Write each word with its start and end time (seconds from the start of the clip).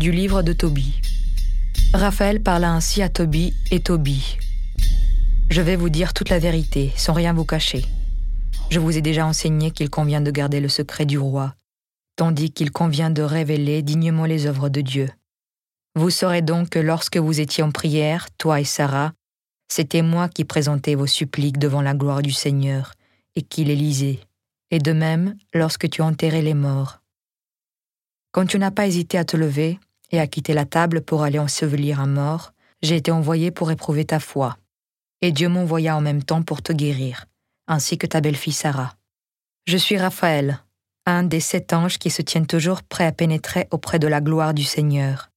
Du 0.00 0.12
livre 0.12 0.40
de 0.40 0.54
Tobie. 0.54 0.98
Raphaël 1.92 2.42
parla 2.42 2.72
ainsi 2.72 3.02
à 3.02 3.10
Tobie 3.10 3.52
et 3.70 3.80
Tobie. 3.80 4.38
Je 5.50 5.60
vais 5.60 5.76
vous 5.76 5.90
dire 5.90 6.14
toute 6.14 6.30
la 6.30 6.38
vérité, 6.38 6.90
sans 6.96 7.12
rien 7.12 7.34
vous 7.34 7.44
cacher. 7.44 7.84
Je 8.70 8.80
vous 8.80 8.96
ai 8.96 9.02
déjà 9.02 9.26
enseigné 9.26 9.72
qu'il 9.72 9.90
convient 9.90 10.22
de 10.22 10.30
garder 10.30 10.58
le 10.60 10.70
secret 10.70 11.04
du 11.04 11.18
roi, 11.18 11.54
tandis 12.16 12.50
qu'il 12.50 12.70
convient 12.70 13.10
de 13.10 13.20
révéler 13.20 13.82
dignement 13.82 14.24
les 14.24 14.46
œuvres 14.46 14.70
de 14.70 14.80
Dieu. 14.80 15.10
Vous 15.94 16.08
saurez 16.08 16.40
donc 16.40 16.70
que 16.70 16.78
lorsque 16.78 17.18
vous 17.18 17.38
étiez 17.38 17.62
en 17.62 17.70
prière, 17.70 18.28
toi 18.38 18.58
et 18.58 18.64
Sarah, 18.64 19.12
c'était 19.68 20.00
moi 20.00 20.30
qui 20.30 20.46
présentais 20.46 20.94
vos 20.94 21.06
suppliques 21.06 21.58
devant 21.58 21.82
la 21.82 21.92
gloire 21.92 22.22
du 22.22 22.32
Seigneur, 22.32 22.94
et 23.36 23.42
qui 23.42 23.64
les 23.64 23.76
lisais, 23.76 24.20
et 24.70 24.78
de 24.78 24.92
même 24.92 25.36
lorsque 25.52 25.90
tu 25.90 26.00
enterrais 26.00 26.40
les 26.40 26.54
morts. 26.54 27.02
Quand 28.32 28.46
tu 28.46 28.58
n'as 28.58 28.70
pas 28.70 28.86
hésité 28.86 29.18
à 29.18 29.26
te 29.26 29.36
lever 29.36 29.78
et 30.10 30.20
à 30.20 30.26
quitter 30.26 30.52
la 30.52 30.64
table 30.64 31.02
pour 31.02 31.22
aller 31.22 31.38
ensevelir 31.38 32.00
un 32.00 32.06
mort, 32.06 32.52
j'ai 32.82 32.96
été 32.96 33.10
envoyé 33.10 33.50
pour 33.50 33.70
éprouver 33.70 34.04
ta 34.04 34.20
foi. 34.20 34.56
Et 35.20 35.32
Dieu 35.32 35.48
m'envoya 35.48 35.96
en 35.96 36.00
même 36.00 36.22
temps 36.22 36.42
pour 36.42 36.62
te 36.62 36.72
guérir, 36.72 37.26
ainsi 37.66 37.98
que 37.98 38.06
ta 38.06 38.20
belle-fille 38.20 38.52
Sarah. 38.52 38.96
Je 39.66 39.76
suis 39.76 39.98
Raphaël, 39.98 40.60
un 41.06 41.22
des 41.22 41.40
sept 41.40 41.72
anges 41.72 41.98
qui 41.98 42.10
se 42.10 42.22
tiennent 42.22 42.46
toujours 42.46 42.82
prêts 42.82 43.06
à 43.06 43.12
pénétrer 43.12 43.68
auprès 43.70 43.98
de 43.98 44.08
la 44.08 44.20
gloire 44.20 44.54
du 44.54 44.64
Seigneur. 44.64 45.30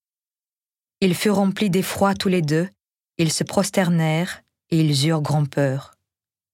Ils 1.01 1.15
furent 1.15 1.35
remplis 1.35 1.69
d'effroi 1.69 2.13
tous 2.13 2.29
les 2.29 2.41
deux, 2.41 2.69
ils 3.17 3.31
se 3.31 3.43
prosternèrent 3.43 4.41
et 4.69 4.79
ils 4.79 5.07
eurent 5.07 5.21
grand-peur. 5.21 5.93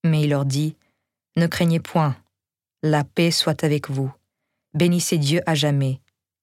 Mais 0.04 0.22
il 0.22 0.30
leur 0.30 0.44
dit, 0.44 0.76
Ne 1.36 1.46
craignez 1.46 1.80
point, 1.80 2.16
la 2.82 3.04
paix 3.04 3.30
soit 3.30 3.62
avec 3.64 3.90
vous. 3.90 4.12
Bénissez 4.74 5.18
Dieu 5.18 5.40
à 5.46 5.54
jamais. 5.54 6.00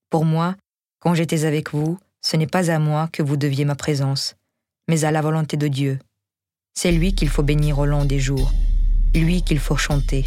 Pour 0.10 0.26
moi, 0.26 0.56
quand 1.08 1.14
j'étais 1.14 1.46
avec 1.46 1.72
vous, 1.74 1.98
ce 2.22 2.36
n'est 2.36 2.48
pas 2.48 2.70
à 2.70 2.80
moi 2.80 3.08
que 3.14 3.24
vous 3.24 3.38
deviez 3.38 3.64
ma 3.64 3.76
présence, 3.76 4.36
mais 4.90 5.06
à 5.06 5.12
la 5.12 5.22
volonté 5.22 5.56
de 5.56 5.70
Dieu. 5.70 6.00
C'est 6.74 6.92
lui 6.92 7.16
qu'il 7.16 7.30
faut 7.30 7.44
bénir 7.44 7.80
au 7.80 7.86
long 7.86 8.04
des 8.04 8.20
jours, 8.20 8.52
lui 9.16 9.42
qu'il 9.42 9.60
faut 9.60 9.78
chanter. 9.78 10.26